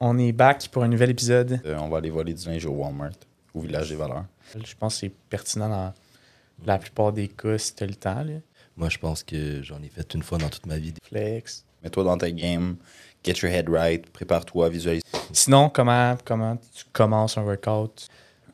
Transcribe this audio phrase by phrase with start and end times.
[0.00, 1.60] On est back pour un nouvel épisode.
[1.66, 3.12] Euh, on va aller voler du linge au Walmart,
[3.54, 4.24] au village des valeurs.
[4.54, 5.92] Je pense que c'est pertinent dans
[6.64, 8.22] la plupart des cas si tu as le temps.
[8.22, 8.34] là.
[8.76, 10.94] Moi, je pense que j'en ai fait une fois dans toute ma vie.
[11.02, 11.64] Flex.
[11.82, 12.76] Mets-toi dans ta game,
[13.24, 15.02] get your head right, prépare-toi, visualise.
[15.32, 18.06] Sinon, comment, comment tu commences un workout?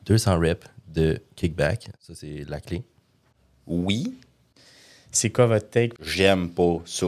[0.05, 2.83] 200 reps de kickback, ça c'est la clé.
[3.65, 4.17] Oui,
[5.11, 5.93] C'est quoi votre take?
[6.01, 7.07] j'aime pas ça.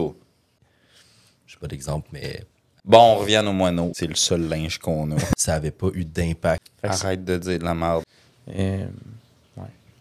[1.46, 2.44] Je sais pas d'exemple, mais
[2.90, 3.92] Bon, on revient à nos moineaux.
[3.94, 5.16] C'est le seul linge qu'on a.
[5.36, 6.60] ça avait pas eu d'impact.
[6.82, 8.02] Arrête de dire de la merde.
[8.52, 8.84] Euh,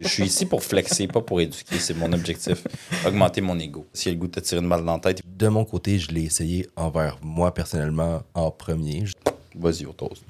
[0.01, 1.77] Je suis ici pour flexer, pas pour éduquer.
[1.77, 2.63] C'est mon objectif.
[3.05, 3.85] Augmenter mon ego.
[3.93, 5.65] S'il y a le goût de te tirer une balle dans la tête, De mon
[5.65, 9.05] côté, je l'ai essayé envers moi personnellement en premier.
[9.05, 9.13] Je-
[9.55, 10.23] vas-y au toast.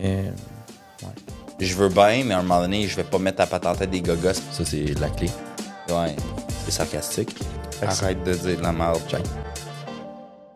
[0.00, 0.28] euh,
[1.60, 3.76] Je veux bien, mais à un moment donné, je vais pas mettre à patte en
[3.76, 4.32] tête des gogos.
[4.50, 5.28] Ça c'est la clé.
[5.88, 6.16] Ouais,
[6.64, 7.36] c'est sarcastique.
[7.80, 9.22] Arrête de dire de la merde, Jack.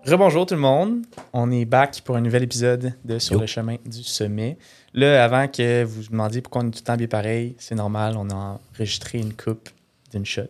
[0.08, 1.02] Rebonjour tout le monde.
[1.34, 3.40] On est back pour un nouvel épisode de Sur Yo.
[3.40, 4.56] le chemin du sommet.
[4.94, 7.74] Là, avant que vous vous demandiez pourquoi on est tout le temps bien pareil, c'est
[7.74, 9.68] normal, on a enregistré une coupe
[10.10, 10.44] d'une shot.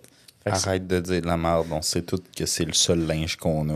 [0.44, 1.66] Fait que Arrête de dire de la merde.
[1.72, 3.74] On sait tous que c'est le seul linge qu'on a.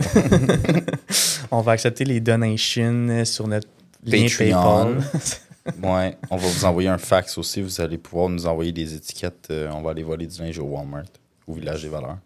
[1.51, 3.67] on va accepter les donations sur notre
[4.05, 4.95] lien Patreon.
[4.95, 5.03] PayPal.
[5.81, 7.61] Ouais, on va vous envoyer un fax aussi.
[7.61, 9.47] Vous allez pouvoir nous envoyer des étiquettes.
[9.49, 11.05] Euh, on va aller voler du linge au Walmart,
[11.47, 12.17] au village des valeurs.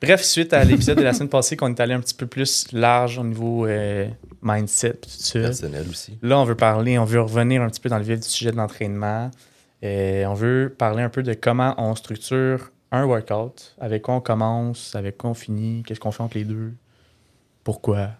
[0.00, 2.70] Bref, suite à l'épisode de la semaine passée, qu'on est allé un petit peu plus
[2.72, 4.08] large au niveau euh,
[4.42, 5.40] mindset, tout ça.
[5.40, 6.18] Personnel aussi.
[6.22, 8.52] Là, on veut parler, on veut revenir un petit peu dans le vif du sujet
[8.52, 9.30] de l'entraînement.
[9.82, 14.20] Euh, on veut parler un peu de comment on structure un workout, avec quoi on
[14.20, 16.72] commence, avec quoi on finit, qu'est-ce qu'on fait entre les deux,
[17.64, 18.10] pourquoi.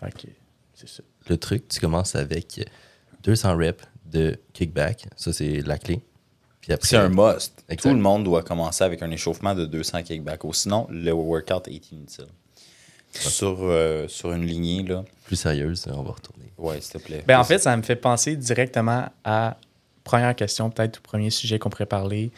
[0.00, 0.28] Fait que
[0.74, 1.02] c'est ça.
[1.28, 2.68] Le truc, tu commences avec
[3.24, 6.02] 200 reps de kickback, ça c'est la clé.
[6.64, 7.52] Puis après, C'est un must.
[7.68, 7.82] Exact.
[7.90, 10.44] Tout le monde doit commencer avec un échauffement de 200 kickbacks.
[10.44, 12.26] Ou sinon, le workout est inutile.
[13.12, 15.04] Sur, euh, sur une lignée, là.
[15.26, 16.50] plus sérieuse, on va retourner.
[16.58, 17.22] Ouais, s'il te plaît.
[17.26, 19.58] Ben, en fait, ça me fait penser directement à
[20.04, 22.32] première question, peut-être au premier sujet qu'on pourrait parler,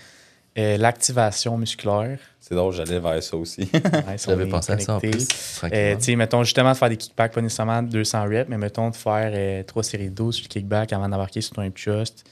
[0.58, 2.18] euh, l'activation musculaire.
[2.40, 3.68] C'est drôle, j'allais vers ça aussi.
[3.72, 5.08] Ouais, J'avais pensé à ça en plus.
[5.14, 5.96] Euh, tranquillement.
[5.98, 8.96] tu sais, mettons justement de faire des kickbacks, pas nécessairement 200 reps, mais mettons de
[8.96, 12.24] faire euh, 3 séries de 12 sur le kickback avant d'embarquer sur ton hip thrust.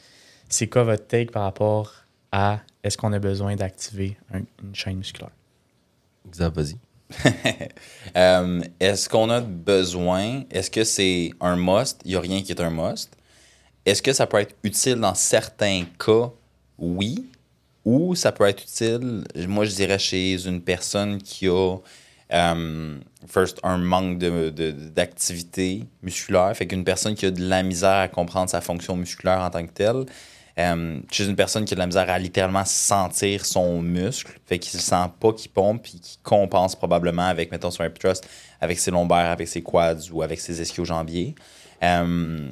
[0.56, 1.92] C'est quoi votre take par rapport
[2.30, 5.32] à est-ce qu'on a besoin d'activer un- une chaîne musculaire?
[6.30, 6.76] Xav, vas-y.
[8.16, 10.44] Euh, est-ce qu'on a besoin?
[10.52, 12.00] Est-ce que c'est un must?
[12.04, 13.10] Il n'y a rien qui est un must.
[13.84, 16.30] Est-ce que ça peut être utile dans certains cas?
[16.78, 17.26] Oui.
[17.84, 21.78] Ou ça peut être utile, moi je dirais, chez une personne qui a
[22.32, 26.56] euh, first un manque de- de- d'activité musculaire.
[26.56, 29.66] Fait qu'une personne qui a de la misère à comprendre sa fonction musculaire en tant
[29.66, 30.06] que telle.
[30.58, 34.58] Euh, chez une personne qui a de la misère à littéralement sentir son muscle, fait
[34.60, 38.28] qu'il ne sent pas qu'il pompe, puis qu'il compense probablement avec, mettons, son hip thrust,
[38.60, 41.34] avec ses lombaires, avec ses quads ou avec ses ischio-jambiers.
[41.82, 42.48] Euh,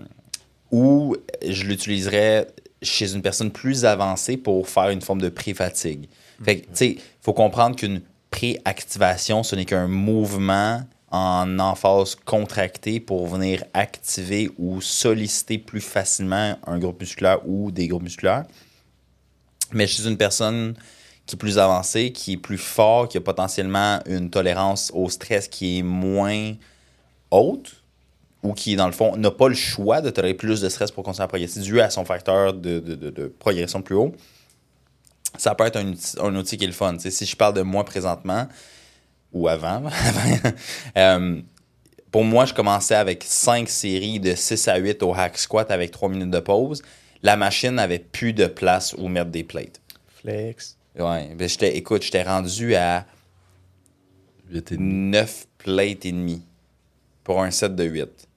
[0.72, 2.48] ou je l'utiliserais
[2.80, 6.08] chez une personne plus avancée pour faire une forme de pré-fatigue.
[6.42, 12.16] Fait que, tu sais, il faut comprendre qu'une pré-activation, ce n'est qu'un mouvement en emphase
[12.16, 18.44] contractée pour venir activer ou solliciter plus facilement un groupe musculaire ou des groupes musculaires.
[19.72, 20.74] Mais chez une personne
[21.26, 25.48] qui est plus avancée, qui est plus fort, qui a potentiellement une tolérance au stress
[25.48, 26.54] qui est moins
[27.30, 27.76] haute,
[28.42, 31.04] ou qui, dans le fond, n'a pas le choix de tolérer plus de stress pour
[31.04, 34.12] continuer à progresser dû à son facteur de, de- progression plus haut,
[35.38, 35.92] ça peut être un,
[36.34, 36.96] outil- qui est le fun.
[36.98, 38.48] Si je parle de moi présentement,
[39.32, 39.82] ou avant,
[40.96, 41.40] euh,
[42.10, 45.90] pour moi, je commençais avec 5 séries de 6 à 8 au hack squat avec
[45.90, 46.82] 3 minutes de pause.
[47.22, 49.80] La machine n'avait plus de place où mettre des plates.
[50.20, 50.76] Flex.
[50.98, 53.06] Ouais, ben j'étais, écoute, j'étais rendu à
[54.50, 56.42] Huit et 9 plates et demi
[57.24, 58.28] pour un set de 8.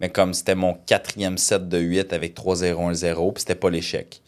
[0.00, 4.22] Mais comme c'était mon quatrième set de 8 avec 3-0-1-0, puis c'était pas l'échec.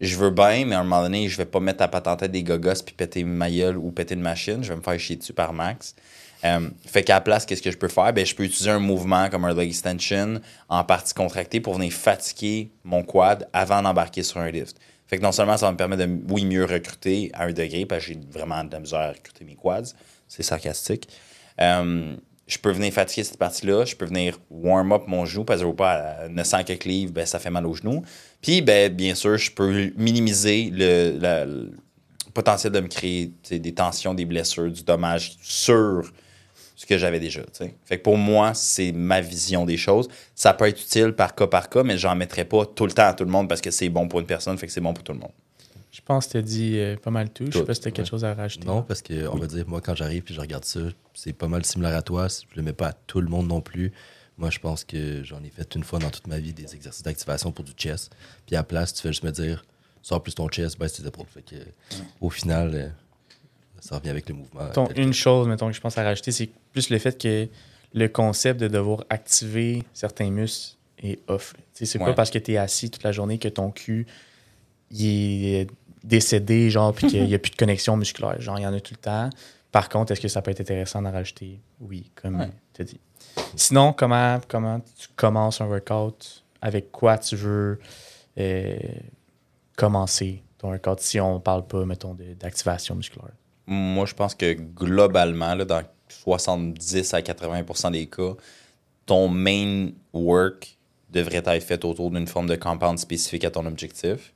[0.00, 2.42] Je veux bien, mais à un moment donné, je vais pas mettre à patenter des
[2.42, 4.64] gogos puis péter ma gueule ou péter une machine.
[4.64, 5.94] Je vais me faire chier dessus par max.
[6.42, 8.10] Euh, fait qu'à la place, qu'est-ce que je peux faire?
[8.14, 10.40] Ben, je peux utiliser un mouvement comme un leg extension
[10.70, 14.78] en partie contractée pour venir fatiguer mon quad avant d'embarquer sur un lift.
[15.06, 17.84] Fait que non seulement ça va me permettre de, oui, mieux recruter à un degré,
[17.84, 19.92] parce que j'ai vraiment de la misère à recruter mes quads.
[20.28, 21.08] C'est sarcastique.
[21.60, 22.16] Euh,
[22.50, 23.84] je peux venir fatiguer cette partie-là.
[23.84, 27.24] Je peux venir warm up mon genou parce que pas à 900 quelques livres, ben,
[27.24, 28.02] ça fait mal au genou.
[28.42, 31.70] Puis, ben, bien sûr, je peux minimiser le,
[32.34, 36.10] potentiel de me créer des tensions, des blessures, du dommage sur
[36.74, 37.42] ce que j'avais déjà.
[37.84, 40.08] Fait que pour moi, c'est ma vision des choses.
[40.34, 43.06] Ça peut être utile par cas par cas, mais j'en mettrai pas tout le temps
[43.06, 45.12] à tout le monde parce que c'est bon pour une personne, c'est bon pour tout
[45.12, 45.32] le monde.
[45.92, 47.46] Je pense que tu as dit euh, pas mal tout.
[47.46, 48.10] Je sais Tout, pas si tu as quelque ouais.
[48.10, 48.66] chose à rajouter.
[48.66, 50.80] Non, parce que on va dire, moi, quand j'arrive puis je regarde ça,
[51.14, 52.28] c'est pas mal similaire à toi.
[52.28, 53.92] Je le mets pas à tout le monde non plus.
[54.38, 57.02] Moi, je pense que j'en ai fait une fois dans toute ma vie des exercices
[57.02, 58.10] d'activation pour du chest.
[58.46, 59.64] Puis à la place, tu fais juste me dire,
[60.00, 61.26] sors plus ton chest, baisse tes épaules.
[61.28, 61.56] Fait que,
[62.20, 62.88] au final, euh,
[63.80, 64.64] ça revient avec le mouvement.
[64.64, 67.48] Mettons, une chose, mettons, que je pense à rajouter, c'est plus le fait que
[67.92, 71.54] le concept de devoir activer certains muscles est off.
[71.72, 72.04] C'est Ouais.
[72.06, 74.06] pas parce que tu es assis toute la journée que ton cul
[74.90, 75.66] il est
[76.04, 78.40] décédé, genre, puis qu'il n'y a plus de connexion musculaire.
[78.40, 79.30] Genre, il y en a tout le temps.
[79.72, 81.60] Par contre, est-ce que ça peut être intéressant d'en rajouter?
[81.80, 82.50] Oui, comme Ouais.
[82.74, 83.00] tu as dit.
[83.54, 86.42] Sinon, comment, comment tu commences un workout?
[86.62, 87.78] Avec quoi tu veux
[88.38, 88.76] euh,
[89.76, 93.32] commencer ton workout si on parle pas, mettons, d'activation musculaire?
[93.66, 98.32] Moi, je pense que globalement, là, dans 70 à 80% des cas,
[99.06, 100.76] ton main work
[101.10, 104.32] devrait être fait autour d'une forme de compound spécifique à ton objectif.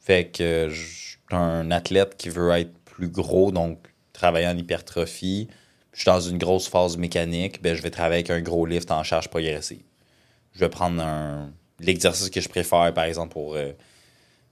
[0.00, 3.78] Fait que je suis un athlète qui veut être plus gros, donc
[4.12, 5.48] travailler en hypertrophie.
[5.92, 8.90] Je suis dans une grosse phase mécanique, ben, je vais travailler avec un gros lift
[8.90, 9.82] en charge progressive.
[10.52, 13.72] Je vais prendre un l'exercice que je préfère, par exemple, pour euh,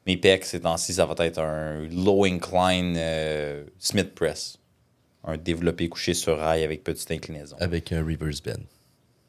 [0.06, 4.58] mes pecs, ces temps-ci, ça va être un low incline euh, Smith press.
[5.24, 7.56] Un développé couché sur rail avec petite inclinaison.
[7.60, 8.64] Avec un reverse bend.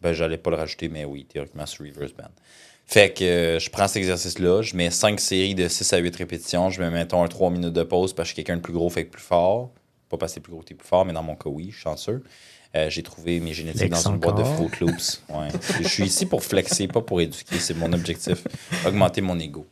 [0.01, 2.31] Ben, j'allais pas le rajouter, mais oui, théoriquement, sur reverse band.
[2.85, 6.15] Fait que euh, je prends cet exercice-là, je mets 5 séries de 6 à 8
[6.15, 8.89] répétitions, je mets, mettons, un 3 minutes de pause parce que quelqu'un de plus gros
[8.89, 9.71] fait que plus fort.
[10.09, 11.75] Pas parce que c'est plus gros t'es plus fort, mais dans mon cas, oui, je
[11.75, 12.23] suis chanceux.
[12.75, 14.43] Euh, j'ai trouvé mes génétiques dans une boîte de.
[14.43, 15.23] Fruit Loops.
[15.29, 15.49] Ouais.
[15.81, 17.59] je suis ici pour flexer, pas pour éduquer.
[17.59, 18.43] C'est mon objectif.
[18.85, 19.67] Augmenter mon ego.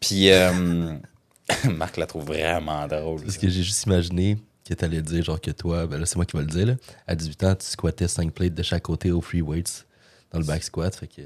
[0.00, 0.96] Puis, euh,
[1.64, 3.22] Marc la trouve vraiment drôle.
[3.22, 4.36] Parce que j'ai juste imaginé
[4.68, 6.74] que t'allais dire, genre que toi, ben là, c'est moi qui vais le dire, là.
[7.06, 9.86] À 18 ans, tu squattais 5 plates de chaque côté au free weights
[10.32, 10.94] dans le back squat.
[10.94, 11.22] Fait que.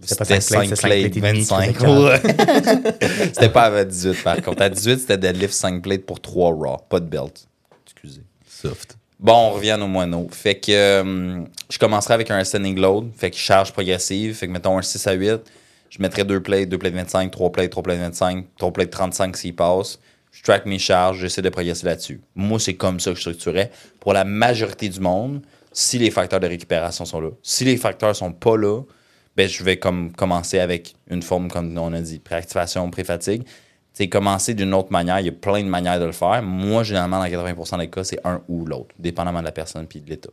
[0.00, 1.72] C'était pas C'était cinq 5 plates, plates, c'était cinq plates et demi, 25.
[1.72, 3.30] tu faisais Ouais.
[3.34, 4.62] C'était pas à 18 par contre.
[4.62, 7.48] À 18, c'était deadlift 5 plates pour 3 raw, pas de belt.
[7.84, 8.22] Excusez.
[8.46, 8.96] Soft.
[9.18, 10.28] Bon, on revient aux moineaux.
[10.30, 14.52] Fait que euh, je commencerai avec un ascending load, fait que charge progressive, fait que
[14.52, 15.40] mettons un 6 à 8,
[15.90, 19.36] je mettrai 2 plates, 2 plates 25, 3 plates, 3 plates 25, 3 plates 35
[19.36, 19.98] s'il passe.
[20.38, 22.20] Je track mes charges, j'essaie de progresser là-dessus.
[22.36, 23.72] Moi, c'est comme ça que je structurais.
[23.98, 25.42] Pour la majorité du monde,
[25.72, 27.30] si les facteurs de récupération sont là.
[27.42, 28.82] Si les facteurs sont pas là,
[29.36, 33.42] ben, je vais comme commencer avec une forme, comme on a dit, préactivation, pré-fatigue.
[33.92, 35.18] C'est commencer d'une autre manière.
[35.18, 36.40] Il y a plein de manières de le faire.
[36.40, 40.00] Moi, généralement, dans 80% des cas, c'est un ou l'autre, dépendamment de la personne puis
[40.00, 40.30] de l'état.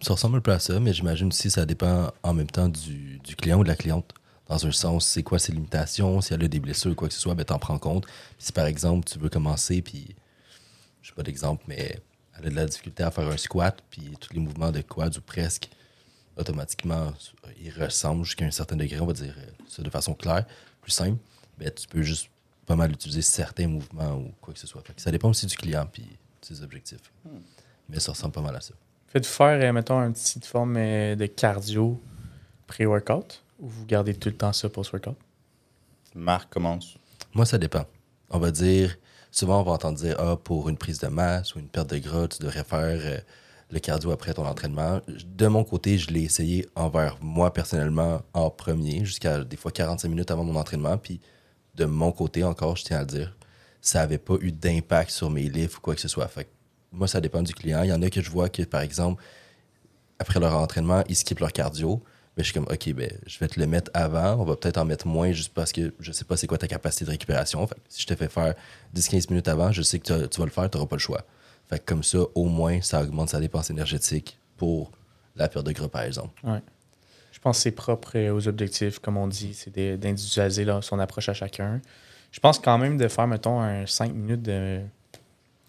[0.00, 2.68] Ça ressemble un peu à ça, mais j'imagine aussi que ça dépend en même temps
[2.68, 4.14] du, du client ou de la cliente.
[4.48, 7.14] Dans un sens, c'est quoi ses limitations, si elle a des blessures ou quoi que
[7.14, 8.06] ce soit, ben t'en prends compte.
[8.06, 10.14] Puis si par exemple, tu veux commencer, puis
[11.02, 12.00] je sais pas d'exemple, mais
[12.38, 15.18] elle a de la difficulté à faire un squat, puis tous les mouvements de quads
[15.18, 15.68] ou presque,
[16.36, 17.12] automatiquement,
[17.60, 19.34] ils ressemblent jusqu'à un certain degré, on va dire
[19.68, 20.44] ça de façon claire,
[20.80, 21.18] plus simple,
[21.58, 22.28] ben tu peux juste
[22.66, 24.82] pas mal utiliser certains mouvements ou quoi que ce soit.
[24.82, 27.12] Fait que ça dépend aussi du client puis de ses objectifs.
[27.88, 28.74] Mais ça ressemble pas mal à ça.
[29.08, 32.00] Faites-vous faire, euh, mettons, une petite forme euh, de cardio
[32.66, 33.42] pré-workout?
[33.58, 35.16] Ou vous gardez tout le temps ça post-workout?
[36.14, 36.96] Marc commence.
[37.34, 37.84] Moi, ça dépend.
[38.30, 38.96] On va dire,
[39.30, 41.98] souvent, on va entendre dire, ah, pour une prise de masse ou une perte de
[41.98, 43.18] gras, tu devrais faire euh,
[43.70, 45.00] le cardio après ton entraînement.
[45.06, 50.08] De mon côté, je l'ai essayé envers moi personnellement en premier, jusqu'à des fois 45
[50.08, 50.96] minutes avant mon entraînement.
[50.96, 51.20] Puis
[51.74, 53.36] de mon côté, encore, je tiens à le dire,
[53.80, 56.26] ça n'avait pas eu d'impact sur mes livres ou quoi que ce soit.
[56.28, 56.50] Fait que
[56.92, 57.82] moi, ça dépend du client.
[57.82, 59.22] Il y en a que je vois que, par exemple,
[60.18, 62.02] après leur entraînement, ils skippent leur cardio.
[62.36, 64.34] Mais je suis comme, OK, ben, je vais te le mettre avant.
[64.34, 66.68] On va peut-être en mettre moins juste parce que je sais pas c'est quoi ta
[66.68, 67.66] capacité de récupération.
[67.66, 68.54] Fait que si je te fais faire
[68.94, 71.24] 10-15 minutes avant, je sais que tu, vas le faire, tu n'auras pas le choix.
[71.68, 74.92] Fait que comme ça, au moins, ça augmente sa dépense énergétique pour
[75.34, 76.38] la perte de gras, par exemple.
[76.46, 76.60] Ouais.
[77.32, 81.28] Je pense que c'est propre aux objectifs, comme on dit, c'est d'individualiser là, son approche
[81.28, 81.80] à chacun.
[82.32, 84.80] Je pense quand même de faire, mettons, un 5 minutes de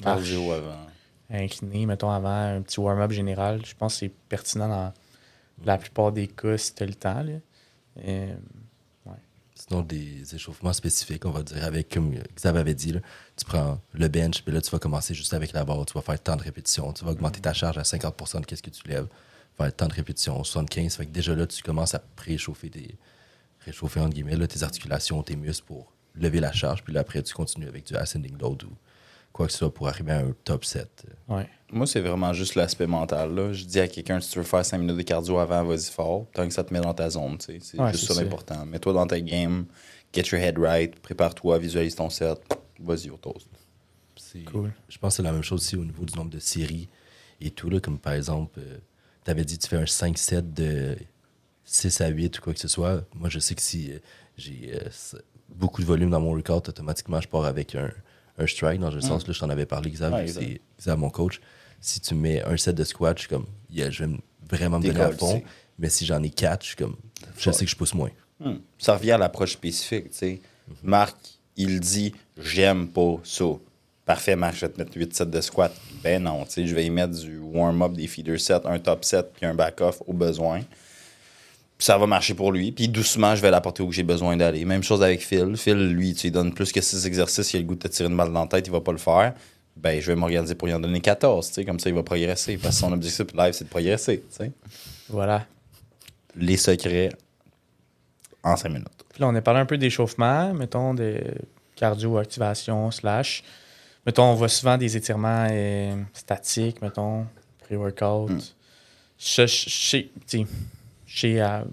[0.04, 0.88] marche Cardio avant.
[1.30, 3.66] incliné, mettons, avant un petit warm-up général.
[3.66, 4.94] Je pense que c'est pertinent dans
[5.66, 7.24] la plupart des cas si tu as le temps.
[7.24, 7.34] là.
[8.06, 8.36] Euh,
[9.58, 13.00] Sinon, des échauffements spécifiques, on va dire, avec, comme Xav avait dit, là,
[13.36, 16.04] tu prends le bench, puis là, tu vas commencer juste avec la barre, tu vas
[16.04, 18.88] faire tant de répétitions, tu vas augmenter ta charge à 50% de qu'est-ce que tu
[18.88, 19.08] lèves,
[19.58, 20.98] faire tant de répétitions, 75.
[20.98, 22.96] Fait que déjà là, tu commences à préchauffer tes,
[23.66, 27.24] réchauffer, entre guillemets, là, tes articulations, tes muscles pour lever la charge, puis là, après,
[27.24, 28.70] tu continues avec du ascending load ou
[29.38, 31.06] quoi que ce soit pour arriver à un top 7.
[31.30, 31.48] ouais.
[31.72, 33.36] Moi, c'est vraiment juste l'aspect mental.
[33.36, 33.52] Là.
[33.54, 36.26] Je dis à quelqu'un, si tu veux faire 5 minutes de cardio avant, vas-y fort.
[36.34, 37.38] Tant que ça te met dans ta zone.
[37.38, 37.60] tu sais.
[37.62, 38.66] C'est Ouais, juste ça l'important.
[38.66, 39.66] Mets-toi dans ta game,
[40.14, 42.40] get your head right, prépare-toi, visualise ton set.
[42.80, 43.50] Vas-y au toast.
[44.16, 44.72] C'est- Cool.
[44.88, 46.88] Je pense que c'est la même chose aussi au niveau du nombre de séries
[47.42, 47.70] et tout.
[47.70, 48.60] Là, comme par exemple,
[49.26, 50.96] tu avais dit tu fais un 5-7 de
[51.66, 53.04] 6 à 8 ou quoi que ce soit.
[53.14, 54.00] Moi, je sais que si euh,
[54.38, 57.92] j'ai euh, beaucoup de volume dans mon workout, automatiquement, je pars avec un,
[58.38, 58.80] un strike.
[58.80, 61.40] Dans le sens, là, je t'en avais parlé, Xav, c'est Xav, mon coach.
[61.80, 64.18] Si tu mets un set de squat, je suis comme, yeah, je vais me
[64.50, 65.42] vraiment me donner à fond.
[65.78, 66.96] Mais si j'en ai quatre, je suis comme,
[67.38, 68.10] je sais que je pousse moins.
[68.40, 68.58] Hmm.
[68.78, 70.12] Ça revient à l'approche spécifique.
[70.12, 70.42] tu sais.
[70.84, 71.16] Marc,
[71.56, 73.46] il dit J'aime pas ça.
[74.06, 75.74] Parfait, Marc, je vais te mettre 8 sets de squat.
[76.04, 79.04] Ben non, tu sais, je vais y mettre du warm-up, des feeder sets, un top
[79.04, 80.62] set, puis un back-off au besoin.
[81.80, 82.72] Ça va marcher pour lui.
[82.72, 84.66] Puis doucement, je vais l'apporter où j'ai besoin d'aller.
[84.66, 85.56] Même chose avec Phil.
[85.58, 87.88] Phil, lui, tu lui donnes plus que 6 exercices, il a le goût de te
[87.88, 89.34] tirer une balle dans la tête, il va pas le faire.
[89.76, 92.02] Ben, je vais m'organiser pour lui en donner 14, tu sais, comme ça, il va
[92.02, 92.58] progresser.
[92.58, 94.52] Parce que son objectif live, c'est de progresser, tu sais.
[95.08, 95.46] Voilà.
[96.36, 97.10] Les secrets
[98.44, 98.88] en 5 minutes.
[99.14, 101.22] Puis là, on a parlé un peu d'échauffement, mettons, de
[101.76, 103.44] cardio-activation, slash.
[104.06, 107.26] Mettons, on voit souvent des étirements euh, statiques, mettons,
[107.62, 108.32] pré-workout.
[108.32, 108.40] Hmm.
[109.20, 110.12] Je- je- Chez.
[111.08, 111.42] Chez.
[111.42, 111.64] euh,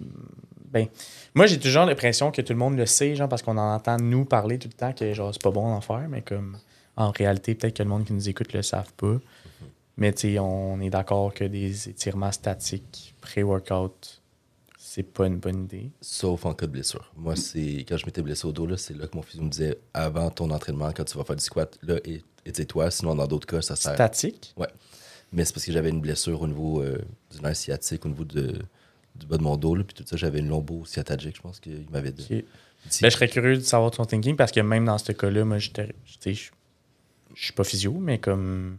[0.73, 0.87] ben,
[1.35, 3.97] moi, j'ai toujours l'impression que tout le monde le sait, genre, parce qu'on en entend
[3.99, 6.57] nous parler tout le temps que, genre, c'est pas bon d'en faire, mais comme,
[6.97, 9.17] en réalité, peut-être que le monde qui nous écoute le savent pas.
[9.97, 14.21] Mais, tu sais, on est d'accord que des étirements statiques pré-workout,
[14.77, 15.91] c'est pas une bonne idée.
[16.01, 17.13] Sauf en cas de blessure.
[17.17, 19.51] Moi, c'est quand je m'étais blessé au dos, là, c'est là que mon physio me
[19.51, 22.91] disait avant ton entraînement, quand tu vas faire du squat, là, et- étire-toi.
[22.91, 23.95] Sinon, dans d'autres cas, ça sert.
[23.95, 24.55] Statique?
[25.33, 26.99] Mais c'est parce que j'avais une blessure au niveau euh,
[27.33, 28.59] du nerf sciatique, au niveau de,
[29.15, 29.75] du bas de mon dos.
[29.75, 32.45] là, puis tout ça, j'avais une lombo-sciatagique, je pense qu'il m'avait dit.
[33.01, 35.59] Ben, je serais curieux de savoir ton thinking parce que même dans ce cas-là, moi,
[35.59, 35.71] je
[37.35, 38.77] suis pas physio, mais comme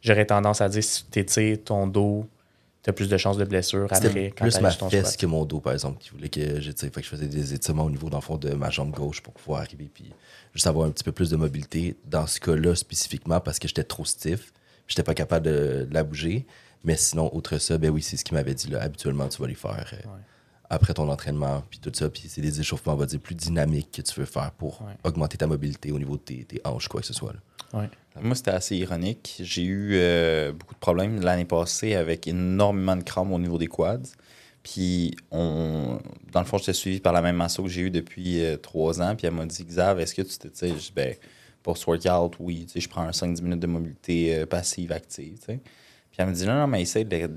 [0.00, 2.26] j'aurais tendance à dire si tu étires ton dos,
[2.82, 5.20] tu as plus de chances de blessure après quand plus ma ton fesse squat.
[5.20, 6.90] que mon dos, par exemple, qui voulait que j'étire.
[6.92, 9.20] Fait que je faisais des étirements au niveau, dans le fond, de ma jambe gauche
[9.20, 10.10] pour pouvoir arriver, puis
[10.52, 11.96] juste avoir un petit peu plus de mobilité.
[12.06, 14.52] Dans ce cas-là, spécifiquement, parce que j'étais trop stiff,
[14.88, 16.44] j'étais pas capable de la bouger.
[16.84, 18.68] Mais sinon, outre ça, ben oui, c'est ce qu'il m'avait dit.
[18.68, 18.82] Là.
[18.82, 20.20] Habituellement, tu vas les faire euh, Ouais.
[20.70, 22.08] après ton entraînement, puis tout ça.
[22.10, 24.94] Puis c'est des échauffements, on va dire, plus dynamiques que tu veux faire pour Ouais.
[25.04, 27.32] augmenter ta mobilité au niveau de tes, tes hanches, quoi que ce soit.
[27.32, 27.38] là.
[27.80, 27.88] Ouais.
[28.20, 29.36] Moi, c'était assez ironique.
[29.40, 33.68] J'ai eu euh, beaucoup de problèmes l'année passée avec énormément de crampes au niveau des
[33.68, 34.00] quads.
[34.62, 35.98] Puis, on,
[36.30, 39.00] dans le fond, j'étais suivi par la même masso que j'ai eu depuis euh, trois
[39.00, 39.16] ans.
[39.16, 40.74] Puis, elle m'a dit, Xav, est-ce que tu t'étires?
[40.76, 41.14] Je dis, ben,
[41.62, 42.66] pour ce workout, oui.
[42.66, 45.38] Tu sais, je prends un 5-10 minutes de mobilité euh, passive, active.
[45.38, 45.60] tu sais.
[46.12, 47.30] Puis, elle me dit, non, non, mais essaye de-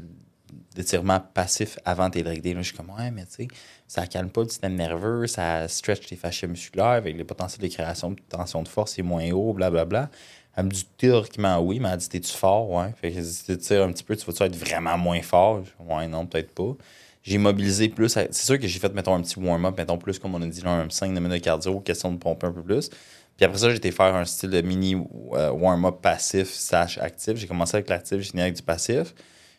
[0.75, 2.46] d'étirement passif avant tes leg.
[2.46, 3.48] Là, je suis comme, ouais, mais tu sais,
[3.88, 7.74] ça calme pas le système nerveux, ça stretch tes fascias musculaires avec les potentiels de
[7.74, 10.10] création de tension de force est moins haut, blablabla.
[10.58, 12.70] Elle me dit théoriquement oui, mais elle dit T'es-tu fort?
[12.70, 12.94] Ouais.
[13.01, 15.63] Fait que si tu tires un petit peu, tu vas-tu être vraiment moins fort?
[15.79, 16.75] Ouais, non, peut-être pas.
[17.24, 18.10] J'ai mobilisé plus.
[18.10, 20.62] C'est sûr que j'ai fait, mettons, un petit warm-up, mettons plus, comme on a dit,
[20.62, 22.89] là, un 5 minutes de cardio, question de pomper un peu plus.
[23.36, 24.96] Puis après ça, j'ai été faire un style de mini
[25.34, 27.36] euh, warm-up passif slash actif.
[27.36, 29.13] J'ai commencé avec l'actif, j'ai fini avec du passif.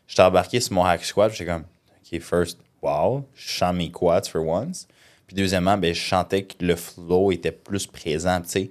[0.06, 4.28] J'étais embarqué sur mon hack squat, j'étais comme, OK, first, wow, je chante mes quads
[4.30, 4.87] for once.
[5.26, 8.40] Puis deuxièmement, ben, je sentais que le flow était plus présent.
[8.42, 8.68] Tu sais,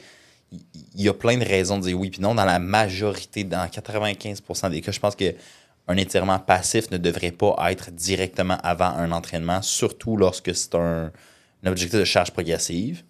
[0.52, 2.34] il y a plein de raisons de dire oui puis non.
[2.34, 5.36] Dans la majorité, dans 95% des cas, je pense que
[5.88, 11.12] un étirement passif ne devrait pas être directement avant un entraînement, surtout lorsque c'est un,
[11.66, 13.04] objectif de charge progressive.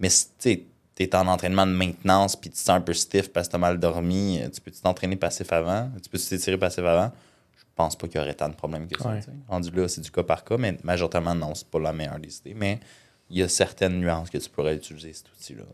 [0.00, 0.64] Mais si
[0.96, 3.52] tu es en entraînement de maintenance puis tu te sens un peu stiff parce que
[3.52, 7.12] tu as mal dormi, euh, tu peux t'entraîner passif avant, tu peux t'étirer passif avant?
[7.58, 9.10] Je pense pas qu'il y aurait tant de problèmes que ça.
[9.10, 9.20] Ouais.
[9.48, 12.34] Rendu là, c'est du cas par cas, mais majoritairement, non, c'est pas la meilleure des
[12.38, 12.54] idées.
[12.54, 12.80] Mais
[13.28, 15.64] il y a certaines nuances que tu pourrais utiliser cet outil-là.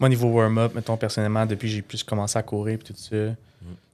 [0.00, 3.16] Moi, niveau warm-up, mettons, personnellement, depuis que j'ai plus commencé à courir et tout ça,
[3.16, 3.36] Mm.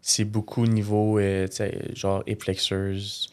[0.01, 1.47] c'est beaucoup niveau, euh,
[1.95, 3.29] genre, hip flexors,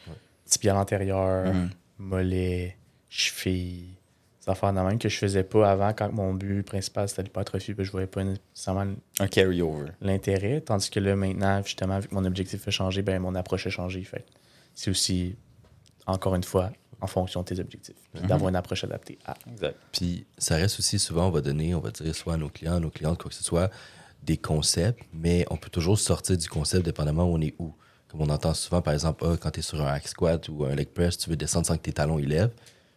[0.46, 1.69] tibial antérieur, Mhm.
[2.00, 2.75] mollet,
[3.10, 3.86] cheville,
[4.50, 7.86] affaires de même que je faisais pas avant quand mon but principal c'était l'hypertrophie, puis
[7.86, 8.86] je voyais pas nécessairement
[9.20, 9.91] Un carry-over.
[10.01, 10.62] l'intérêt.
[10.62, 13.70] Tandis que là, maintenant, justement, vu que mon objectif a changé, ben, mon approche a
[13.70, 14.03] changé.
[14.03, 14.25] Fait
[14.75, 15.36] c'est aussi,
[16.08, 17.96] encore une fois, en fonction de tes objectifs.
[18.13, 19.36] puis D'avoir une approche adaptée à.
[19.51, 19.75] Exact.
[19.91, 22.75] Puis ça reste aussi souvent, on va donner, on va dire soit à nos clients,
[22.75, 23.70] à nos clientes, quoi que ce soit,
[24.24, 27.74] des concepts, mais on peut toujours sortir du concept dépendamment où on est où.
[28.10, 30.65] Comme on entend souvent, par exemple, ah, quand tu es sur un hack squat ou
[30.65, 32.51] un leg press, tu veux descendre sans que tes talons élèvent.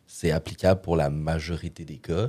[0.07, 2.29] C'est applicable pour la majorité des cas,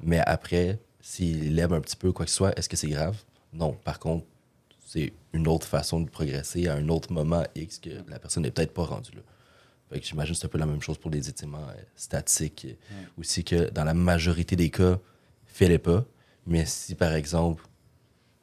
[0.00, 3.16] mais après, s'il élève un petit peu, quoi que ce soit, est-ce que c'est grave?
[3.52, 3.72] Non.
[3.84, 4.26] Par contre,
[4.86, 8.50] c'est une autre façon de progresser à un autre moment X que la personne n'est
[8.50, 9.22] peut-être pas rendue là.
[9.90, 12.66] Fait que j'imagine que c'est un peu la même chose pour les étirements euh, statiques.
[12.68, 14.98] euh, Aussi que dans la majorité des cas,
[15.46, 16.04] fais-les pas.
[16.46, 17.64] Mais si par exemple,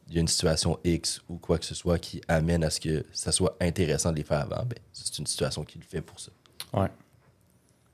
[0.08, 2.80] il y a une situation X ou quoi que ce soit qui amène à ce
[2.80, 6.02] que ça soit intéressant de les faire avant, ben, c'est une situation qui le fait
[6.02, 6.32] pour ça.
[6.74, 6.90] Ouais.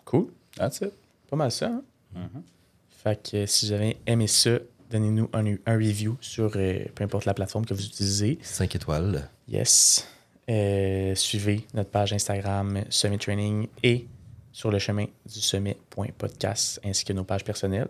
[0.03, 0.27] Cool.
[0.57, 0.91] That's it.
[1.29, 1.81] Pas mal ça.
[2.15, 2.29] Hein?
[2.89, 4.51] Fait que si vous avez aimé ça,
[4.89, 8.39] donnez-nous un, un review sur euh, peu importe la plateforme que vous utilisez.
[8.41, 9.29] 5 étoiles.
[9.47, 10.07] Yes.
[10.49, 14.07] Euh, suivez notre page Instagram Summit Training et
[14.51, 17.89] sur le chemin du summit.podcast ainsi que nos pages personnelles.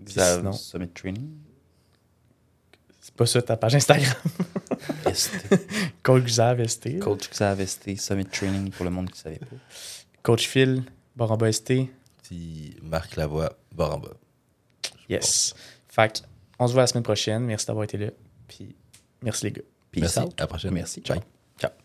[0.00, 1.30] Xav sinon- Summit Training.
[3.00, 4.14] C'est pas ça ta page Instagram?
[5.12, 5.32] ST.
[6.02, 6.98] Coach Xav ST.
[7.00, 9.46] Coach Xav ST, Summit Training pour le monde qui ne savait pas.
[10.22, 10.82] Coach Phil,
[11.18, 11.72] Baramba ST.
[12.22, 14.00] Puis Marc Lavoie, bas.
[15.08, 15.52] Yes.
[15.88, 16.26] Fait que,
[16.60, 17.42] on se voit la semaine prochaine.
[17.44, 18.10] Merci d'avoir été là.
[18.46, 18.76] Puis
[19.20, 19.62] merci les gars.
[19.90, 20.18] Peace Merci.
[20.20, 20.34] out.
[20.38, 20.72] À la prochaine.
[20.72, 21.02] Merci.
[21.02, 21.18] Ciao.
[21.58, 21.70] Ciao.